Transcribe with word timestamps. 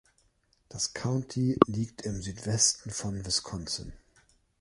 Das 0.67 0.95
County 0.95 1.59
liegt 1.67 2.01
im 2.07 2.23
Südwesten 2.23 2.89
von 2.89 3.23
Wisconsin. 3.23 3.93